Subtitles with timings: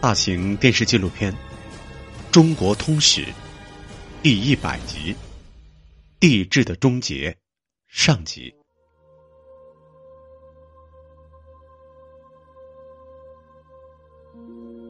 [0.00, 1.32] 大型电视纪录片
[2.30, 3.22] 《中国通史》
[4.22, 5.12] 第一百集
[6.20, 7.32] 《帝制的终结》
[7.88, 8.54] 上集。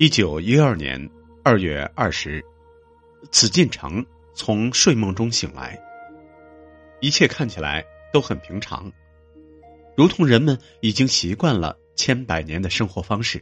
[0.00, 1.08] 一九一二年
[1.44, 2.44] 二月二十日，
[3.30, 4.04] 紫禁城
[4.34, 5.80] 从睡梦中醒来，
[7.00, 8.90] 一切看起来都很平常，
[9.96, 13.40] 如同人们已经习惯了千百年的生活方式。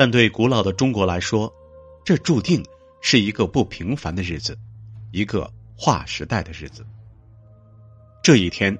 [0.00, 1.52] 但对古老的中国来说，
[2.06, 2.64] 这注定
[3.02, 4.56] 是一个不平凡的日子，
[5.12, 6.86] 一个划时代的日子。
[8.22, 8.74] 这一天，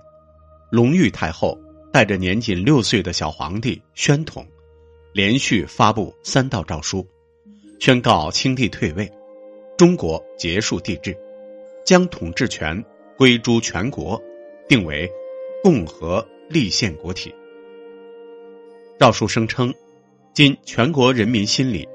[0.70, 1.60] 隆裕太后
[1.92, 4.46] 带着年仅六岁的小皇帝宣统，
[5.12, 7.06] 连续发布三道诏书，
[7.78, 9.06] 宣告清帝退位，
[9.76, 11.14] 中国结束帝制，
[11.84, 12.82] 将统治权
[13.18, 14.18] 归诸全国，
[14.66, 15.06] 定为
[15.62, 17.30] 共和立宪国体。
[18.98, 19.70] 诏书声称。
[20.40, 21.86] 今全国人民心里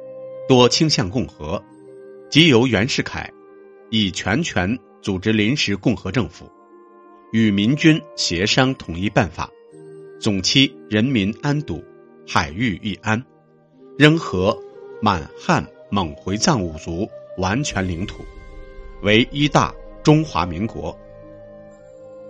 [0.47, 1.59] 多倾向共和，
[2.29, 3.27] 即由袁世凯
[3.89, 6.47] 以全权组织临时共和政府，
[7.31, 9.49] 与民军协商统一办法，
[10.19, 11.83] 总期人民安堵，
[12.27, 13.19] 海域易安，
[13.97, 14.55] 仍和
[15.01, 18.23] 满汉蒙回藏五族完全领土，
[19.01, 20.95] 为一大中华民国。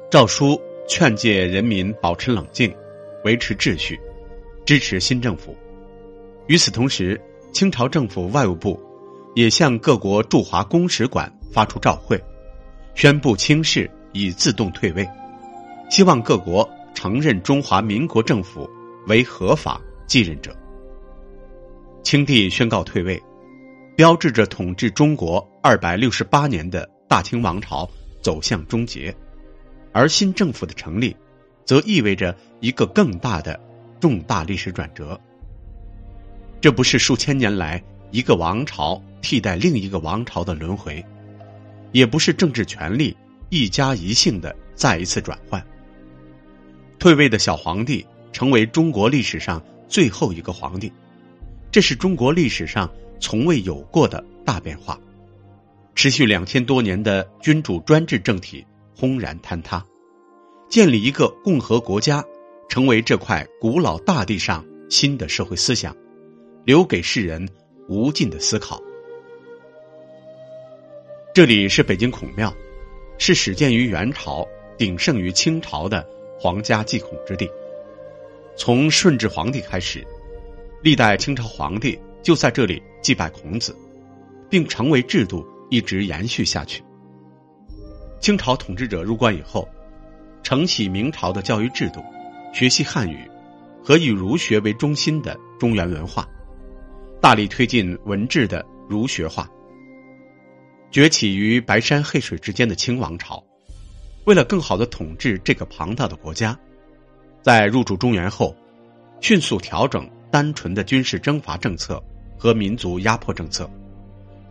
[0.10, 2.74] 诏书劝诫人民保持冷静，
[3.26, 4.00] 维持秩序，
[4.66, 5.54] 支持新政府。
[6.48, 7.20] 与此同时，
[7.52, 8.80] 清朝政府外务部
[9.34, 12.22] 也向各国驻华公使馆发出照会，
[12.94, 15.08] 宣布清室已自动退位，
[15.90, 18.70] 希望各国承认中华民国政府
[19.08, 20.56] 为合法继任者。
[22.04, 23.22] 清帝宣告退位，
[23.96, 27.90] 标志着统治中国二百六十八年的大清王朝
[28.22, 29.16] 走向终结，
[29.92, 31.16] 而新政府的成立，
[31.66, 33.60] 则意味着一个更大的
[34.00, 35.20] 重大历史转折。
[36.66, 41.06] 这不是数千年来一个王朝替代另一个王朝的轮回，
[41.92, 43.16] 也不是政治权力
[43.50, 45.64] 一家一姓的再一次转换。
[46.98, 50.92] 退位的小皇帝成为中国历史上最后一个皇帝，
[51.70, 55.00] 这是中国历史上从未有过的大变化。
[55.94, 58.66] 持续两千多年的君主专制政体
[58.98, 59.86] 轰然坍塌，
[60.68, 62.26] 建立一个共和国家，
[62.68, 65.96] 成为这块古老大地上新的社会思想。
[66.66, 67.48] 留给世人
[67.88, 68.82] 无尽的思考。
[71.32, 72.52] 这里是北京孔庙，
[73.20, 74.44] 是始建于元朝、
[74.76, 76.04] 鼎盛于清朝的
[76.40, 77.48] 皇家祭孔之地。
[78.58, 80.04] 从顺治皇帝开始，
[80.82, 83.78] 历代清朝皇帝就在这里祭拜孔子，
[84.50, 86.84] 并成为制度，一直延续下去。
[88.20, 89.70] 清朝统治者入关以后，
[90.42, 92.04] 承袭明朝的教育制度，
[92.56, 93.20] 学习汉语
[93.84, 96.28] 和以儒学为中心的中原文化。
[97.26, 99.50] 大力推进文治的儒学化。
[100.92, 103.44] 崛起于白山黑水之间的清王朝，
[104.26, 106.56] 为了更好的统治这个庞大的国家，
[107.42, 108.56] 在入主中原后，
[109.22, 112.00] 迅速调整单纯的军事征伐政策
[112.38, 113.68] 和民族压迫政策，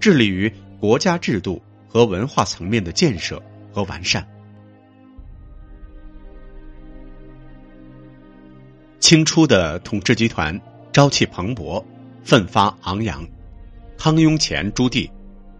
[0.00, 3.40] 致力于国家制度和文化层面的建设
[3.72, 4.26] 和完善。
[8.98, 10.60] 清初的统治集团
[10.92, 11.80] 朝气蓬勃。
[12.24, 13.22] 奋发昂扬，
[13.98, 15.10] 康雍乾朱棣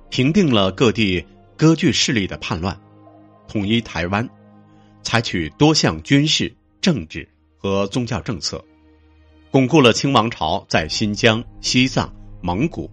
[0.08, 1.22] 平定了各地
[1.58, 2.74] 割据势力的叛乱，
[3.46, 4.26] 统一台湾，
[5.02, 8.64] 采取多项军事、政治和宗教政策，
[9.50, 12.10] 巩固了清王朝在新疆、西藏、
[12.40, 12.90] 蒙古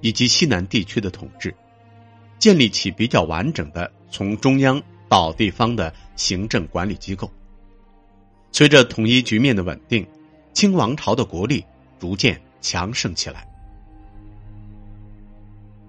[0.00, 1.54] 以及西南地区的统治，
[2.40, 7.30] 建立起比较完整的从中央到地方的行政管理机构。
[8.50, 10.04] 随着统一局面的稳定，
[10.52, 11.64] 清王朝的国力
[12.00, 12.42] 逐渐。
[12.62, 13.46] 强盛起来。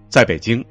[0.09, 0.63] 在北京，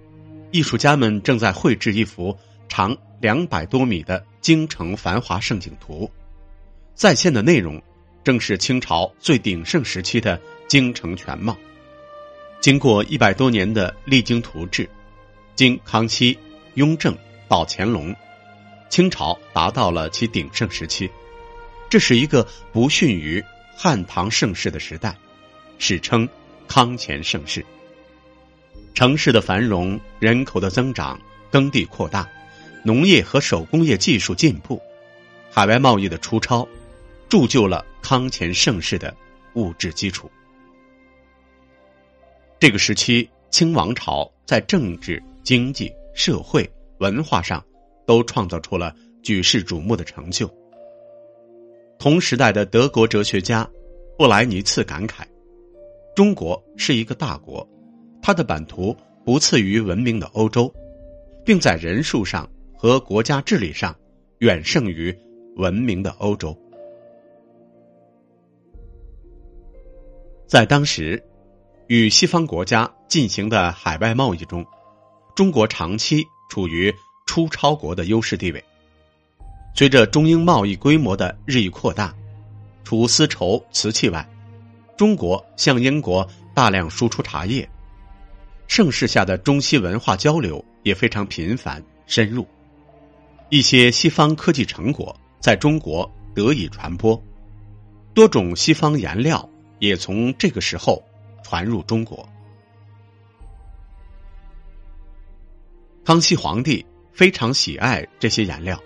[0.50, 2.36] 艺术家们正在绘制一幅
[2.68, 6.10] 长两百多米的京城繁华盛景图，
[6.94, 7.80] 再现的内容
[8.22, 10.38] 正是清朝最鼎盛时期的
[10.68, 11.56] 京城全貌。
[12.60, 14.88] 经过一百多年的励精图治，
[15.56, 16.38] 经康熙、
[16.74, 17.16] 雍正
[17.48, 18.14] 到乾隆，
[18.88, 21.10] 清朝达到了其鼎盛时期。
[21.90, 23.42] 这是一个不逊于
[23.76, 25.16] 汉唐盛世的时代。
[25.78, 26.28] 史称
[26.68, 27.64] 康乾盛世。
[28.94, 31.18] 城市的繁荣、人口的增长、
[31.50, 32.28] 耕地扩大、
[32.84, 34.80] 农业和手工业技术进步、
[35.50, 36.66] 海外贸易的出超，
[37.28, 39.14] 铸就了康乾盛世的
[39.54, 40.30] 物质基础。
[42.58, 47.64] 这个时期，清王朝在政治、经济、社会、文化上
[48.06, 50.48] 都创造出了举世瞩目的成就。
[51.98, 53.68] 同时代的德国哲学家
[54.18, 55.24] 布莱尼茨感慨。
[56.14, 57.66] 中国是一个大国，
[58.20, 58.94] 它的版图
[59.24, 60.72] 不次于文明的欧洲，
[61.44, 63.96] 并在人数上和国家治理上
[64.38, 65.16] 远胜于
[65.56, 66.56] 文明的欧洲。
[70.46, 71.22] 在当时，
[71.86, 74.66] 与西方国家进行的海外贸易中，
[75.34, 76.92] 中国长期处于
[77.24, 78.62] 出超国的优势地位。
[79.74, 82.14] 随着中英贸易规模的日益扩大，
[82.84, 84.28] 除丝绸、瓷器外，
[84.96, 87.68] 中国向英国大量输出茶叶，
[88.68, 92.46] 盛世下的中西文化交流也非常频繁深入，
[93.48, 97.20] 一些西方科技成果在中国得以传播，
[98.14, 99.48] 多种西方颜料
[99.78, 101.02] 也从这个时候
[101.42, 102.28] 传入中国。
[106.04, 108.78] 康熙皇帝非常喜爱这些颜料，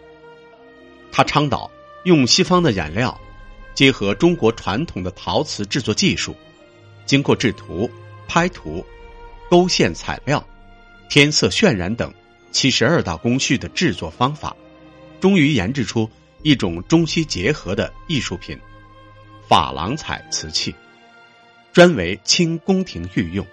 [1.11, 1.70] 他倡导
[2.05, 3.19] 用西方的颜料。
[3.76, 6.34] 结合中国传统的陶瓷制作技术，
[7.05, 7.88] 经过制图、
[8.26, 8.82] 拍图、
[9.50, 10.43] 勾线、彩料、
[11.11, 12.12] 填色、渲染等
[12.50, 14.56] 七十二道工序的制作方法，
[15.20, 16.11] 终于研制出
[16.43, 18.58] 一种中西结合的艺术品——
[19.46, 20.75] 珐琅彩瓷器，
[21.70, 23.46] 专为清宫廷御用。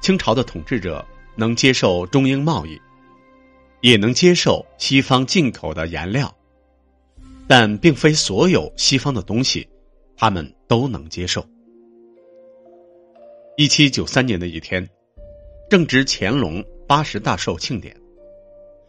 [0.00, 1.04] 清朝的统治者
[1.34, 2.80] 能接受中英贸易，
[3.80, 6.32] 也能接受西方进口的颜料。
[7.46, 9.68] 但并非所有西方的东西，
[10.16, 11.44] 他们都能接受。
[13.56, 14.88] 一七九三年的一天，
[15.68, 17.94] 正值乾隆八十大寿庆典，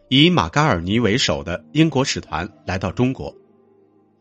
[0.08, 3.34] 以马嘎尔尼为首的英国使团来到中国。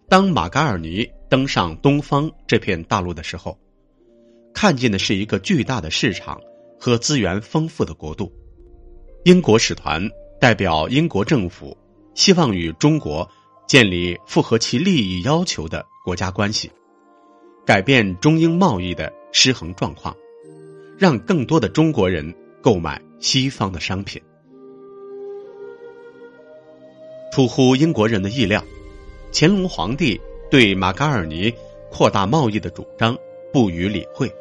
[0.10, 3.58] 当马嘎尔尼登上东方这片大陆的时候，
[4.54, 6.40] 看见的是一个巨大的市场
[6.78, 8.32] 和资源丰富的国度。
[9.24, 10.08] 英国使团
[10.40, 11.76] 代表英国政府，
[12.14, 13.28] 希望与中国。
[13.68, 16.72] 建立符合其利益要求的国家关系，
[17.66, 20.16] 改变中英贸易的失衡状况，
[20.98, 24.22] 让更多的中国人购买西方的商品。
[27.34, 28.64] 出乎英国人的意料，
[29.34, 30.22] 乾隆皇帝
[30.52, 31.52] 对马嘎尔尼
[31.92, 33.18] 扩大贸易的主张
[33.52, 34.32] 不予理会，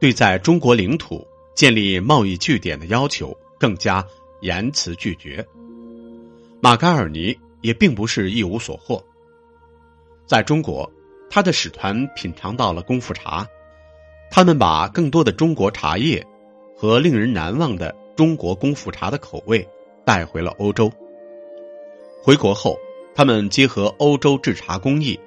[0.00, 4.04] 对在中国领土建立贸易据点的要求更加
[4.40, 5.46] 严词拒绝。
[6.60, 7.38] 马嘎尔尼。
[7.62, 9.02] 也并不是一无所获。
[10.26, 10.90] 在中国，
[11.30, 13.46] 他的使团品尝到了功夫茶，
[14.30, 16.24] 他们把更多的中国茶叶
[16.76, 19.66] 和令人难忘的中国功夫茶的口味
[20.04, 20.92] 带回了欧洲。
[22.22, 22.78] 回国后，
[23.14, 25.18] 他们结合欧洲制茶工艺，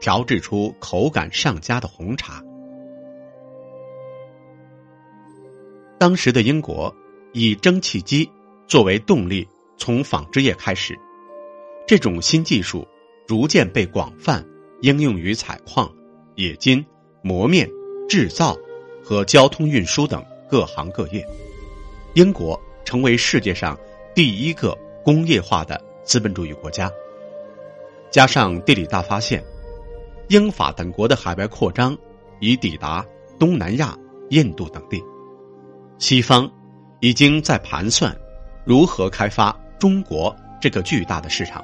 [0.00, 2.42] 调制出口感上佳的红茶。
[5.98, 6.94] 当时的英国
[7.32, 8.28] 以蒸汽机
[8.66, 9.46] 作为动力，
[9.76, 10.98] 从纺织业开始。
[11.90, 12.86] 这种新技术
[13.26, 14.46] 逐渐被广泛
[14.80, 15.92] 应用于采矿、
[16.36, 16.86] 冶金、
[17.20, 17.68] 磨面、
[18.08, 18.56] 制造
[19.02, 21.26] 和交通运输等各行各业。
[22.14, 23.76] 英国成为世界上
[24.14, 26.88] 第一个工业化的资本主义国家。
[28.08, 29.42] 加上地理大发现，
[30.28, 31.98] 英法等国的海外扩张
[32.38, 33.04] 已抵达
[33.36, 33.98] 东南亚、
[34.28, 35.02] 印度等地。
[35.98, 36.48] 西方
[37.00, 38.16] 已经在盘算
[38.64, 41.60] 如何开发中国这个巨大的市场。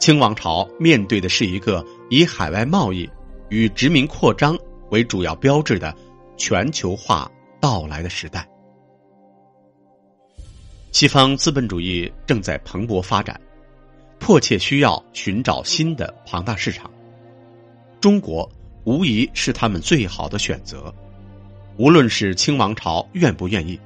[0.00, 3.08] 清王朝面对的是一个以海外贸易
[3.50, 5.94] 与殖民扩张为主要标志的
[6.38, 7.30] 全球化
[7.60, 8.48] 到来的时代。
[10.90, 13.38] 西方资本主义正在蓬勃发展，
[14.18, 16.90] 迫切需要寻找新的庞大市场。
[18.00, 18.50] 中国
[18.84, 20.92] 无疑是他们最好的选择。
[21.76, 23.78] 无论是清王朝愿不愿意，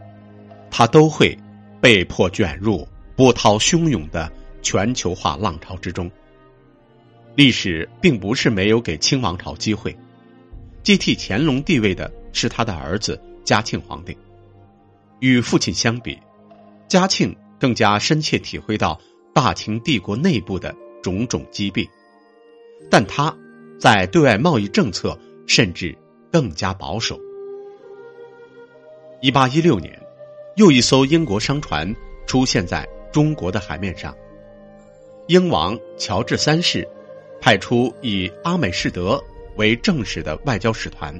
[0.71, 1.37] 他都会
[1.80, 4.30] 被迫卷入波涛汹涌的。
[4.64, 6.11] 全球化浪潮之中，
[7.37, 9.97] 历史并不是没有给清王朝机会。
[10.83, 14.16] 接替乾隆帝位的是他的儿子嘉庆皇帝。
[15.21, 16.18] 与父亲相比，
[16.88, 18.99] 嘉庆更加深切体会到
[19.33, 21.88] 大清帝国内部的种种积弊，
[22.90, 23.35] 但他
[23.78, 25.97] 在对外贸易政策甚至
[26.33, 27.18] 更加保守。
[29.21, 29.99] 一八一六年，
[30.56, 31.94] 又一艘英国商船
[32.26, 34.14] 出现在中国的海面上。
[35.26, 36.87] 英王乔治三世
[37.40, 39.23] 派出以阿美士德
[39.57, 41.19] 为正使的外交使团，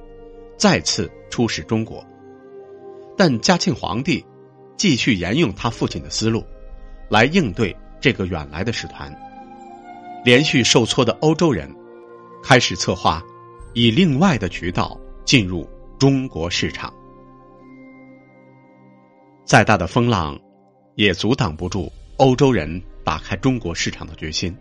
[0.59, 2.05] 再次出使中国。
[3.17, 4.23] 但嘉庆皇帝
[4.77, 6.45] 继续沿用他父亲的思路，
[7.09, 9.11] 来应对这个远来的使团。
[10.23, 11.75] 连续受挫的欧洲人
[12.43, 13.23] 开始策划
[13.73, 15.67] 以另外的渠道进入
[15.99, 16.93] 中国市场。
[19.47, 20.39] 再大的风浪，
[20.95, 22.83] 也阻挡不住欧洲人。
[23.05, 24.57] 打开中国市场的决心。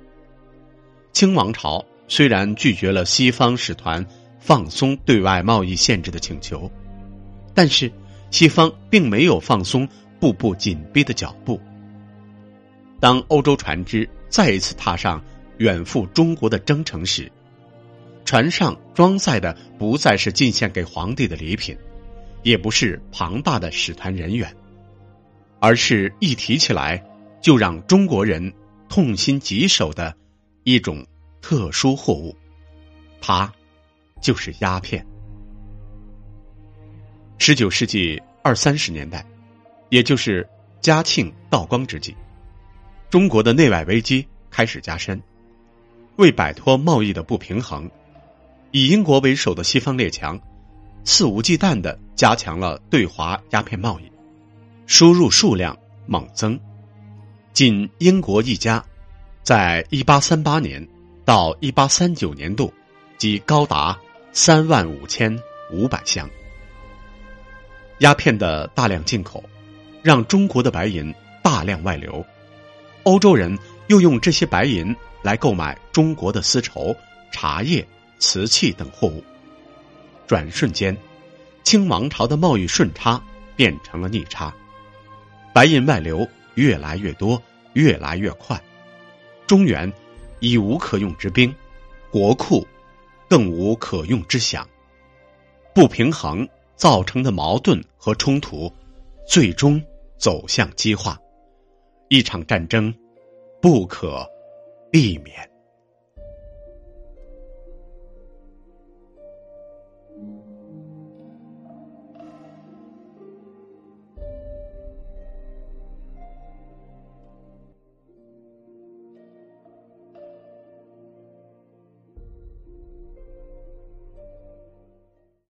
[1.13, 4.05] 清王朝虽然拒绝了西方使团
[4.39, 6.69] 放松对外贸易限制的请求，
[7.53, 7.91] 但是
[8.29, 9.87] 西方并没有放松
[10.19, 11.59] 步步紧逼的脚步。
[12.99, 15.23] 当欧洲船只再一次踏上
[15.57, 17.31] 远赴中国的征程时，
[18.25, 21.77] 船上装载的不再是进献给皇帝的礼品，
[22.41, 24.53] 也不是庞大的使团人员，
[25.59, 27.03] 而是一提起来
[27.43, 28.51] 就让中国人
[28.87, 30.15] 痛心疾首的
[30.63, 31.05] 一种
[31.41, 32.33] 特殊货物，
[33.19, 33.53] 它
[34.21, 35.05] 就是鸦片。
[37.37, 39.25] 十九世纪二三十年代，
[39.89, 40.47] 也就是
[40.79, 42.15] 嘉庆、道光之际，
[43.09, 45.21] 中国的内外危机开始加深，
[46.15, 47.91] 为摆脱贸易的不平衡。
[48.71, 50.39] 以英国为首的西方列强，
[51.03, 54.09] 肆无忌惮的加强了对华鸦片贸易，
[54.87, 56.57] 输入数量猛增。
[57.53, 58.83] 仅英国一家，
[59.43, 60.85] 在一八三八年
[61.23, 62.73] 到一八三九年度，
[63.17, 63.97] 即高达
[64.31, 65.39] 三万五千
[65.71, 66.27] 五百箱。
[67.99, 69.43] 鸦片的大量进口，
[70.01, 72.25] 让中国的白银大量外流，
[73.03, 73.57] 欧洲人
[73.87, 76.95] 又用这些白银来购买中国的丝绸、
[77.31, 77.87] 茶叶。
[78.19, 79.21] 瓷器等货物，
[80.27, 80.95] 转瞬间，
[81.63, 83.21] 清王朝的贸易顺差
[83.57, 84.53] 变成了逆差，
[85.53, 87.41] 白银外流越来越多，
[87.73, 88.61] 越来越快，
[89.47, 89.91] 中原
[90.39, 91.53] 已无可用之兵，
[92.11, 92.65] 国库
[93.29, 94.63] 更无可用之饷，
[95.73, 98.71] 不平衡造成的矛盾和冲突，
[99.27, 99.81] 最终
[100.17, 101.19] 走向激化，
[102.09, 102.93] 一场战争
[103.61, 104.27] 不可
[104.91, 105.52] 避免。